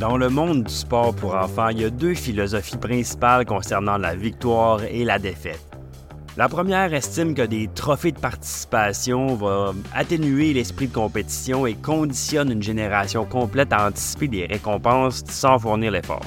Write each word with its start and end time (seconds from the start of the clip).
Dans 0.00 0.16
le 0.16 0.30
monde 0.30 0.64
du 0.64 0.72
sport 0.72 1.14
pour 1.14 1.34
enfants, 1.34 1.68
il 1.68 1.82
y 1.82 1.84
a 1.84 1.90
deux 1.90 2.14
philosophies 2.14 2.78
principales 2.78 3.44
concernant 3.44 3.98
la 3.98 4.14
victoire 4.14 4.82
et 4.82 5.04
la 5.04 5.18
défaite. 5.18 5.60
La 6.38 6.48
première 6.48 6.94
estime 6.94 7.34
que 7.34 7.42
des 7.42 7.68
trophées 7.74 8.12
de 8.12 8.18
participation 8.18 9.34
vont 9.34 9.74
atténuer 9.94 10.54
l'esprit 10.54 10.88
de 10.88 10.94
compétition 10.94 11.66
et 11.66 11.74
conditionne 11.74 12.50
une 12.50 12.62
génération 12.62 13.26
complète 13.26 13.74
à 13.74 13.88
anticiper 13.88 14.28
des 14.28 14.46
récompenses 14.46 15.22
sans 15.28 15.58
fournir 15.58 15.90
l'effort. 15.90 16.24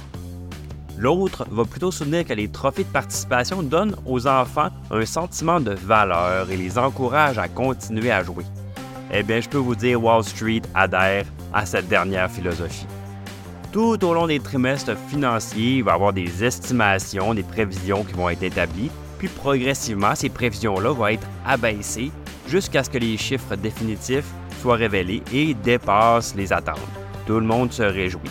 L'autre 0.95 1.47
va 1.49 1.65
plutôt 1.65 1.89
soutenir 1.89 2.25
que 2.25 2.33
les 2.33 2.49
trophées 2.49 2.83
de 2.83 2.89
participation 2.89 3.63
donnent 3.63 3.95
aux 4.05 4.27
enfants 4.27 4.69
un 4.91 5.03
sentiment 5.03 5.59
de 5.59 5.71
valeur 5.71 6.51
et 6.51 6.57
les 6.57 6.77
encouragent 6.77 7.39
à 7.39 7.47
continuer 7.47 8.11
à 8.11 8.23
jouer. 8.23 8.45
Eh 9.11 9.23
bien, 9.23 9.41
je 9.41 9.49
peux 9.49 9.57
vous 9.57 9.75
dire, 9.75 9.99
Wall 10.03 10.23
Street 10.23 10.61
adhère 10.75 11.25
à 11.51 11.65
cette 11.65 11.87
dernière 11.87 12.29
philosophie. 12.29 12.85
Tout 13.73 14.05
au 14.05 14.13
long 14.13 14.27
des 14.27 14.39
trimestres 14.39 14.95
financiers, 15.09 15.77
il 15.77 15.83
va 15.83 15.93
y 15.93 15.95
avoir 15.95 16.13
des 16.13 16.43
estimations, 16.43 17.33
des 17.33 17.41
prévisions 17.41 18.03
qui 18.03 18.13
vont 18.13 18.29
être 18.29 18.43
établies, 18.43 18.91
puis 19.17 19.27
progressivement, 19.27 20.13
ces 20.13 20.29
prévisions-là 20.29 20.91
vont 20.91 21.07
être 21.07 21.25
abaissées 21.43 22.11
jusqu'à 22.47 22.83
ce 22.83 22.91
que 22.91 22.99
les 22.99 23.17
chiffres 23.17 23.55
définitifs 23.55 24.27
soient 24.61 24.75
révélés 24.75 25.23
et 25.33 25.55
dépassent 25.55 26.35
les 26.35 26.53
attentes. 26.53 26.77
Tout 27.25 27.39
le 27.39 27.47
monde 27.47 27.73
se 27.73 27.81
réjouit. 27.81 28.29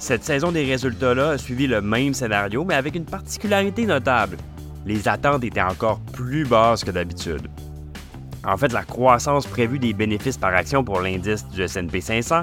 Cette 0.00 0.24
saison 0.24 0.50
des 0.50 0.64
résultats-là 0.64 1.30
a 1.30 1.38
suivi 1.38 1.68
le 1.68 1.80
même 1.80 2.12
scénario, 2.12 2.64
mais 2.64 2.74
avec 2.74 2.96
une 2.96 3.04
particularité 3.04 3.86
notable. 3.86 4.38
Les 4.84 5.06
attentes 5.06 5.44
étaient 5.44 5.62
encore 5.62 6.00
plus 6.12 6.44
basses 6.44 6.82
que 6.82 6.90
d'habitude. 6.90 7.46
En 8.44 8.56
fait, 8.56 8.72
la 8.72 8.82
croissance 8.82 9.46
prévue 9.46 9.78
des 9.78 9.92
bénéfices 9.92 10.36
par 10.36 10.52
action 10.52 10.82
pour 10.82 11.00
l'indice 11.00 11.46
du 11.46 11.62
S&P 11.62 12.00
500 12.00 12.42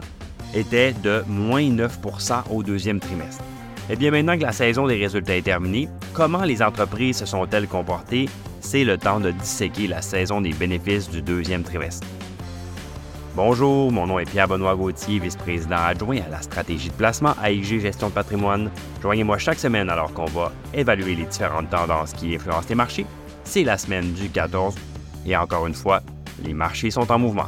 était 0.54 0.94
de 0.94 1.24
moins 1.28 1.62
9% 1.62 2.50
au 2.52 2.64
deuxième 2.64 3.00
trimestre. 3.00 3.44
Eh 3.90 3.96
bien, 3.96 4.12
maintenant 4.12 4.38
que 4.38 4.44
la 4.44 4.52
saison 4.52 4.88
des 4.88 4.98
résultats 4.98 5.36
est 5.36 5.42
terminée, 5.42 5.90
comment 6.14 6.44
les 6.44 6.62
entreprises 6.62 7.18
se 7.18 7.26
sont-elles 7.26 7.68
comportées? 7.68 8.30
C'est 8.62 8.84
le 8.84 8.98
temps 8.98 9.20
de 9.20 9.32
disséquer 9.32 9.88
la 9.88 10.02
saison 10.02 10.42
des 10.42 10.54
bénéfices 10.54 11.10
du 11.10 11.22
deuxième 11.22 11.64
trimestre. 11.64 12.06
Bonjour, 13.36 13.92
mon 13.92 14.06
nom 14.06 14.20
est 14.20 14.30
Pierre-Benoît 14.30 14.76
Gauthier, 14.76 15.20
vice-président 15.20 15.78
adjoint 15.78 16.18
à 16.18 16.30
la 16.30 16.42
stratégie 16.42 16.90
de 16.90 16.94
placement 16.94 17.36
à 17.42 17.52
IG 17.52 17.80
Gestion 17.80 18.10
de 18.10 18.14
patrimoine. 18.14 18.70
Joignez-moi 19.02 19.38
chaque 19.38 19.60
semaine 19.60 19.90
alors 19.90 20.14
qu'on 20.14 20.26
va 20.26 20.52
évaluer 20.74 21.16
les 21.16 21.26
différentes 21.26 21.70
tendances 21.70 22.14
qui 22.14 22.36
influencent 22.36 22.68
les 22.70 22.76
marchés. 22.76 23.06
C'est 23.44 23.64
la 23.64 23.78
semaine 23.78 24.12
du 24.14 24.30
14 24.30 24.76
et 25.26 25.38
encore 25.38 25.68
une 25.68 25.74
fois, 25.74 26.02
les 26.44 26.54
marchés 26.54 26.92
sont 26.92 27.10
en 27.12 27.20
mouvement. 27.20 27.48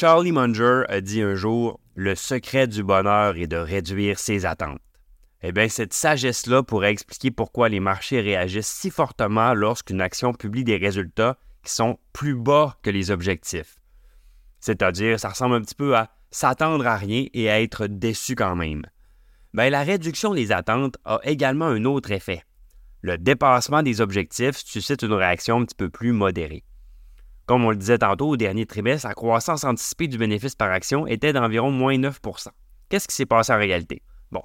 Charlie 0.00 0.30
Munger 0.30 0.84
a 0.88 1.00
dit 1.00 1.22
un 1.22 1.34
jour 1.34 1.80
Le 1.96 2.14
secret 2.14 2.68
du 2.68 2.84
bonheur 2.84 3.36
est 3.36 3.48
de 3.48 3.56
réduire 3.56 4.20
ses 4.20 4.46
attentes. 4.46 4.78
Eh 5.42 5.50
bien, 5.50 5.68
cette 5.68 5.92
sagesse-là 5.92 6.62
pourrait 6.62 6.92
expliquer 6.92 7.32
pourquoi 7.32 7.68
les 7.68 7.80
marchés 7.80 8.20
réagissent 8.20 8.68
si 8.68 8.90
fortement 8.90 9.54
lorsqu'une 9.54 10.00
action 10.00 10.34
publie 10.34 10.62
des 10.62 10.76
résultats 10.76 11.36
qui 11.64 11.72
sont 11.72 11.98
plus 12.12 12.36
bas 12.36 12.78
que 12.84 12.90
les 12.90 13.10
objectifs. 13.10 13.80
C'est-à-dire, 14.60 15.18
ça 15.18 15.30
ressemble 15.30 15.56
un 15.56 15.62
petit 15.62 15.74
peu 15.74 15.96
à 15.96 16.10
s'attendre 16.30 16.86
à 16.86 16.96
rien 16.96 17.26
et 17.34 17.50
à 17.50 17.60
être 17.60 17.88
déçu 17.88 18.36
quand 18.36 18.54
même. 18.54 18.86
Bien, 19.52 19.68
la 19.68 19.82
réduction 19.82 20.32
des 20.32 20.52
attentes 20.52 20.96
a 21.06 21.18
également 21.24 21.66
un 21.66 21.84
autre 21.84 22.12
effet. 22.12 22.44
Le 23.02 23.18
dépassement 23.18 23.82
des 23.82 24.00
objectifs 24.00 24.58
suscite 24.58 25.02
une 25.02 25.14
réaction 25.14 25.56
un 25.60 25.64
petit 25.64 25.74
peu 25.74 25.90
plus 25.90 26.12
modérée. 26.12 26.62
Comme 27.48 27.64
on 27.64 27.70
le 27.70 27.76
disait 27.76 27.96
tantôt, 27.96 28.28
au 28.28 28.36
dernier 28.36 28.66
trimestre, 28.66 29.08
la 29.08 29.14
croissance 29.14 29.64
anticipée 29.64 30.06
du 30.06 30.18
bénéfice 30.18 30.54
par 30.54 30.70
action 30.70 31.06
était 31.06 31.32
d'environ 31.32 31.70
moins 31.70 31.96
9% 31.96 32.48
Qu'est-ce 32.90 33.08
qui 33.08 33.14
s'est 33.14 33.24
passé 33.24 33.54
en 33.54 33.56
réalité? 33.56 34.02
Bon, 34.30 34.42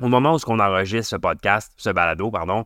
au 0.00 0.08
moment 0.08 0.34
où 0.34 0.38
on 0.46 0.58
enregistre 0.58 1.10
ce 1.10 1.16
podcast, 1.16 1.70
ce 1.76 1.90
balado, 1.90 2.30
pardon, 2.30 2.64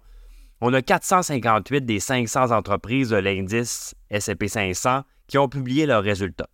on 0.60 0.72
a 0.72 0.80
458 0.80 1.84
des 1.84 1.98
500 1.98 2.52
entreprises 2.52 3.10
de 3.10 3.16
l'indice 3.16 3.96
S&P 4.10 4.46
500 4.46 5.02
qui 5.26 5.38
ont 5.38 5.48
publié 5.48 5.86
leurs 5.86 6.04
résultats. 6.04 6.48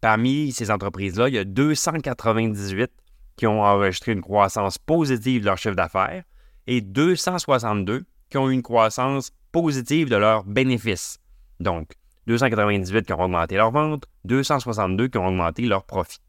Parmi 0.00 0.50
ces 0.50 0.70
entreprises-là, 0.70 1.28
il 1.28 1.34
y 1.34 1.38
a 1.38 1.44
298 1.44 2.90
qui 3.36 3.46
ont 3.46 3.62
enregistré 3.62 4.12
une 4.12 4.22
croissance 4.22 4.78
positive 4.78 5.42
de 5.42 5.46
leur 5.46 5.58
chiffre 5.58 5.76
d'affaires 5.76 6.24
et 6.66 6.80
262 6.80 8.06
qui 8.30 8.38
ont 8.38 8.48
eu 8.48 8.54
une 8.54 8.62
croissance 8.62 9.30
positive 9.52 10.08
de 10.08 10.16
leurs 10.16 10.44
bénéfices. 10.44 11.18
Donc, 11.60 11.92
298 12.26 13.06
qui 13.06 13.12
ont 13.12 13.20
augmenté 13.20 13.56
leurs 13.56 13.70
ventes, 13.70 14.04
262 14.24 15.08
qui 15.08 15.18
ont 15.18 15.28
augmenté 15.28 15.66
leurs 15.66 15.84
profits. 15.84 16.20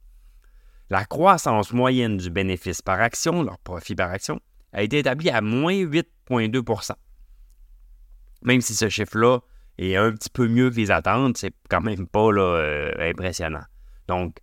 La 0.89 1.05
croissance 1.05 1.73
moyenne 1.73 2.17
du 2.17 2.29
bénéfice 2.29 2.81
par 2.81 2.99
action, 3.01 3.43
leur 3.43 3.57
profit 3.59 3.95
par 3.95 4.11
action, 4.11 4.39
a 4.71 4.83
été 4.83 4.99
établie 4.99 5.29
à 5.29 5.41
moins 5.41 5.73
8,2% 5.73 6.91
Même 8.43 8.61
si 8.61 8.75
ce 8.75 8.89
chiffre-là 8.89 9.39
est 9.77 9.95
un 9.95 10.11
petit 10.11 10.29
peu 10.29 10.47
mieux 10.47 10.69
que 10.69 10.75
les 10.75 10.91
attentes, 10.91 11.37
c'est 11.37 11.53
quand 11.69 11.81
même 11.81 12.07
pas 12.07 12.29
euh, 12.29 12.91
impressionnant. 12.99 13.63
Donc, 14.07 14.37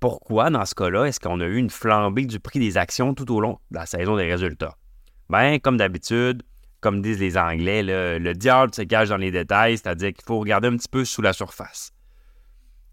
pourquoi, 0.00 0.50
dans 0.50 0.64
ce 0.64 0.74
cas-là, 0.74 1.04
est-ce 1.06 1.18
qu'on 1.18 1.40
a 1.40 1.46
eu 1.46 1.56
une 1.56 1.70
flambée 1.70 2.26
du 2.26 2.38
prix 2.38 2.60
des 2.60 2.76
actions 2.76 3.14
tout 3.14 3.30
au 3.32 3.40
long 3.40 3.58
de 3.70 3.78
la 3.78 3.86
saison 3.86 4.16
des 4.16 4.30
résultats? 4.30 4.76
Bien, 5.28 5.58
comme 5.58 5.76
d'habitude, 5.76 6.44
comme 6.80 7.02
disent 7.02 7.20
les 7.20 7.36
Anglais, 7.36 7.82
le 7.82 8.32
diable 8.34 8.74
se 8.74 8.82
cache 8.82 9.08
dans 9.08 9.16
les 9.16 9.30
détails, 9.30 9.78
c'est-à-dire 9.78 10.12
qu'il 10.12 10.24
faut 10.24 10.38
regarder 10.38 10.68
un 10.68 10.76
petit 10.76 10.88
peu 10.88 11.04
sous 11.04 11.22
la 11.22 11.32
surface. 11.32 11.92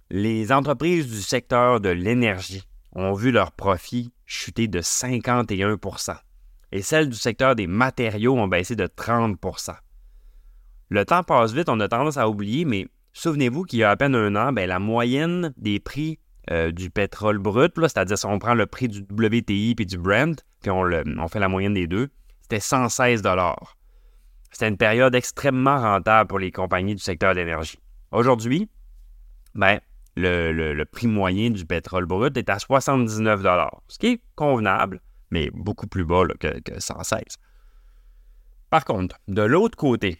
Les 0.10 0.52
entreprises 0.52 1.08
du 1.08 1.22
secteur 1.22 1.80
de 1.80 1.90
l'énergie 1.90 2.64
ont 2.94 3.14
vu 3.14 3.32
leurs 3.32 3.52
profits 3.52 4.12
chuter 4.26 4.68
de 4.68 4.82
51% 4.82 6.18
et 6.72 6.82
celles 6.82 7.10
du 7.10 7.16
secteur 7.16 7.56
des 7.56 7.68
matériaux 7.68 8.38
ont 8.38 8.48
baissé 8.48 8.76
de 8.76 8.86
30% 8.86 9.76
Le 10.90 11.06
temps 11.06 11.24
passe 11.24 11.54
vite, 11.54 11.70
on 11.70 11.80
a 11.80 11.88
tendance 11.88 12.18
à 12.18 12.30
oublier, 12.30 12.66
mais 12.66 12.88
souvenez-vous 13.14 13.64
qu'il 13.64 13.80
y 13.80 13.84
a 13.84 13.92
à 13.92 13.96
peine 13.96 14.16
un 14.16 14.36
an, 14.36 14.52
ben, 14.52 14.68
la 14.68 14.80
moyenne 14.80 15.54
des 15.58 15.80
prix 15.80 16.20
euh, 16.52 16.72
du 16.72 16.90
pétrole 16.90 17.40
brut, 17.40 17.74
c'est-à-dire 17.76 18.18
si 18.18 18.26
on 18.26 18.40
prend 18.40 18.54
le 18.54 18.66
prix 18.66 18.88
du 18.88 19.00
WTI 19.10 19.76
et 19.80 19.86
du 19.86 19.98
Brent, 19.98 20.44
puis 20.62 20.70
on, 20.72 20.84
on 20.84 21.28
fait 21.28 21.40
la 21.40 21.50
moyenne 21.50 21.74
des 21.74 21.88
deux, 21.88 22.10
c'était 22.42 22.60
116 22.60 23.24
C'était 24.52 24.68
une 24.68 24.78
période 24.78 25.16
extrêmement 25.16 25.80
rentable 25.80 26.28
pour 26.28 26.40
les 26.40 26.52
compagnies 26.52 26.96
du 26.96 27.02
secteur 27.02 27.34
de 27.34 27.40
l'énergie. 27.40 27.80
Aujourd'hui, 28.12 28.70
ben, 29.54 29.80
le, 30.16 30.84
prix 30.86 31.08
moyen 31.08 31.50
du 31.50 31.66
pétrole 31.66 32.06
brut 32.06 32.38
est 32.38 32.50
à 32.50 32.60
79 32.60 33.42
ce 33.88 33.98
qui 33.98 34.08
est 34.08 34.22
convenable, 34.36 35.02
mais 35.32 35.50
beaucoup 35.54 35.88
plus 35.88 36.06
bas 36.06 36.24
que, 36.40 36.60
que 36.62 36.80
116 36.80 37.22
Par 38.70 38.86
contre, 38.86 39.18
de 39.28 39.42
l'autre 39.42 39.78
côté, 39.78 40.20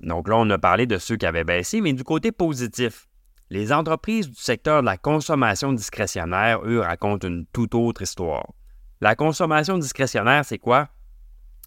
donc 0.00 0.28
là, 0.28 0.36
on 0.36 0.50
a 0.50 0.58
parlé 0.58 0.86
de 0.86 0.98
ceux 0.98 1.16
qui 1.16 1.26
avaient 1.26 1.44
baissé, 1.44 1.80
mais 1.80 1.92
du 1.92 2.04
côté 2.04 2.32
positif, 2.32 3.08
les 3.50 3.72
entreprises 3.72 4.28
du 4.28 4.40
secteur 4.40 4.80
de 4.82 4.86
la 4.86 4.98
consommation 4.98 5.72
discrétionnaire, 5.72 6.60
eux, 6.64 6.80
racontent 6.80 7.28
une 7.28 7.46
toute 7.46 7.74
autre 7.74 8.02
histoire. 8.02 8.52
La 9.00 9.14
consommation 9.14 9.78
discrétionnaire, 9.78 10.44
c'est 10.44 10.58
quoi? 10.58 10.88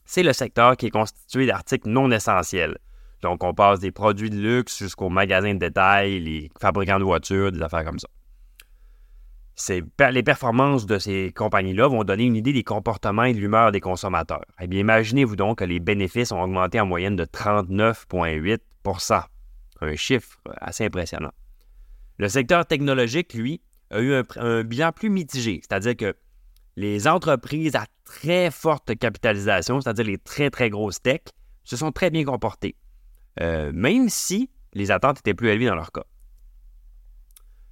C'est 0.09 0.24
le 0.24 0.34
secteur 0.34 0.75
qui 0.75 0.88
est 0.88 0.90
constitué 0.90 1.46
d'articles 1.46 1.88
non 1.88 2.09
essentiels. 2.09 2.80
Donc, 3.22 3.44
on 3.44 3.53
passe 3.53 3.80
des 3.80 3.92
produits 3.92 4.31
de 4.31 4.38
luxe 4.38 4.80
jusqu'aux 4.80 5.09
magasins 5.09 5.53
de 5.53 5.59
détail, 5.59 6.20
les 6.20 6.50
fabricants 6.59 6.97
de 6.97 7.03
voitures, 7.03 7.52
des 7.52 7.62
affaires 7.62 7.86
comme 7.86 8.00
ça. 8.00 8.08
les 10.09 10.24
performances 10.24 10.88
de 10.88 10.97
ces 10.97 11.31
compagnies-là 11.36 11.88
vont 11.88 12.03
donner 12.03 12.24
une 12.24 12.36
idée 12.36 12.53
des 12.53 12.64
comportements 12.64 13.25
et 13.25 13.36
de 13.36 13.40
l'humeur 13.40 13.72
des 13.72 13.81
consommateurs. 13.81 14.46
Eh 14.59 14.66
bien, 14.66 14.80
imaginez-vous 14.80 15.36
donc 15.36 15.59
que 15.59 15.64
les 15.64 15.80
bénéfices 15.80 16.31
ont 16.31 16.41
augmenté 16.41 16.80
en 16.80 16.88
moyenne 16.88 17.16
de 17.16 17.26
39,8% 17.26 19.22
un 19.81 19.96
chiffre 19.96 20.40
assez 20.59 20.86
impressionnant. 20.86 21.34
Le 22.18 22.30
secteur 22.30 22.66
technologique, 22.66 23.35
lui, 23.35 23.62
a 23.91 24.00
eu 24.00 24.23
un 24.38 24.64
bilan 24.64 24.91
plus 24.91 25.12
mitigé, 25.12 25.62
c'est-à-dire 25.62 25.96
que 25.96 26.16
les 26.79 27.09
entreprises 27.09 27.76
à 27.76 27.87
très 28.05 28.49
forte 28.52 28.97
capitalisation, 28.97 29.81
c'est-à-dire 29.81 30.05
les 30.05 30.17
très, 30.17 30.49
très 30.49 30.70
grosses 30.70 31.02
techs, 31.02 31.28
se 31.66 31.76
sont 31.76 31.91
très 31.91 32.09
bien 32.09 32.23
comportées, 32.23 32.78
euh, 33.41 33.73
même 33.73 34.08
si 34.08 34.49
les 34.72 34.90
attentes 34.90 35.20
étaient 35.20 35.34
plus 35.34 35.49
élevées 35.49 35.66
dans 35.66 35.76
leur 35.76 35.91
cas. 35.91 36.05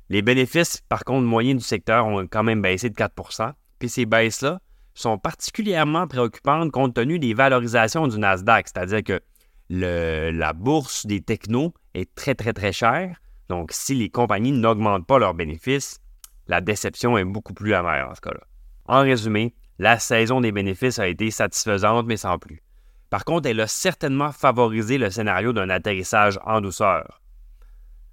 Les 0.10 0.22
bénéfices, 0.22 0.82
par 0.90 1.06
contre, 1.06 1.26
moyens 1.26 1.62
du 1.62 1.66
secteur 1.66 2.06
ont 2.06 2.28
quand 2.28 2.44
même 2.44 2.62
baissé 2.62 2.90
de 2.90 2.96
4% 2.96 3.54
puis 3.80 3.88
ces 3.88 4.06
baisses-là 4.06 4.60
sont 4.94 5.18
particulièrement 5.18 6.06
préoccupantes 6.08 6.72
compte 6.72 6.94
tenu 6.94 7.18
des 7.18 7.34
valorisations 7.34 8.10
du 8.10 8.20
Nasdaq, 8.20 8.68
c'est-à-dire 8.68 9.04
que 9.06 9.22
la 9.70 10.52
bourse 10.52 11.06
des 11.06 11.22
technos 11.22 11.74
est 11.94 12.14
très, 12.14 12.36
très, 12.36 12.52
très 12.52 12.74
chère. 12.74 13.22
Donc, 13.48 13.72
si 13.72 13.96
les 13.96 14.10
compagnies 14.10 14.52
n'augmentent 14.52 15.08
pas 15.08 15.18
leurs 15.18 15.34
bénéfices, 15.34 16.02
la 16.48 16.60
déception 16.60 17.18
est 17.18 17.24
beaucoup 17.24 17.54
plus 17.54 17.74
amère 17.74 18.10
en 18.10 18.16
ce 18.16 18.20
cas-là. 18.20 18.42
En 18.88 19.02
résumé, 19.02 19.54
la 19.80 20.00
saison 20.00 20.42
des 20.42 20.52
bénéfices 20.52 21.00
a 21.00 21.08
été 21.08 21.30
satisfaisante, 21.30 22.06
mais 22.08 22.18
sans 22.18 22.40
plus. 22.40 22.62
Par 23.10 23.26
contre, 23.26 23.48
elle 23.50 23.60
a 23.62 23.68
certainement 23.68 24.32
favorisé 24.32 24.98
le 24.98 25.10
scénario 25.10 25.54
d'un 25.54 25.70
atterrissage 25.70 26.40
en 26.46 26.62
douceur. 26.62 27.22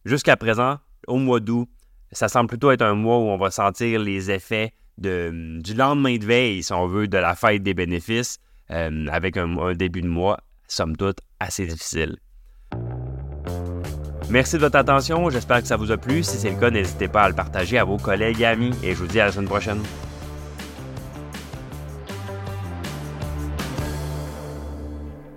Jusqu'à 0.04 0.36
présent, 0.36 0.78
au 1.06 1.16
mois 1.16 1.40
d'août, 1.40 1.68
ça 2.12 2.28
semble 2.28 2.48
plutôt 2.48 2.70
être 2.70 2.82
un 2.82 2.94
mois 2.94 3.18
où 3.18 3.28
on 3.28 3.38
va 3.38 3.50
sentir 3.50 4.00
les 4.00 4.30
effets 4.30 4.72
du 4.98 5.74
lendemain 5.74 6.16
de 6.16 6.24
veille, 6.24 6.62
si 6.62 6.72
on 6.72 6.86
veut, 6.86 7.08
de 7.08 7.18
la 7.18 7.34
fête 7.34 7.62
des 7.62 7.74
bénéfices, 7.74 8.38
euh, 8.70 9.06
avec 9.08 9.36
un, 9.36 9.74
début 9.74 10.02
de 10.02 10.08
mois, 10.08 10.38
somme 10.68 10.96
toute, 10.96 11.18
assez 11.40 11.66
difficile. 11.66 12.16
Merci 14.30 14.56
de 14.56 14.60
votre 14.60 14.76
attention, 14.76 15.28
j'espère 15.30 15.60
que 15.60 15.66
ça 15.66 15.76
vous 15.76 15.90
a 15.90 15.96
plu. 15.96 16.22
Si 16.22 16.38
c'est 16.38 16.50
le 16.50 16.58
cas, 16.58 16.70
n'hésitez 16.70 17.08
pas 17.08 17.24
à 17.24 17.28
le 17.28 17.34
partager 17.34 17.78
à 17.78 17.84
vos 17.84 17.98
collègues 17.98 18.40
et 18.40 18.46
amis, 18.46 18.72
et 18.82 18.92
je 18.92 18.98
vous 18.98 19.06
dis 19.06 19.20
à 19.20 19.26
la 19.26 19.32
semaine 19.32 19.48
prochaine. 19.48 19.82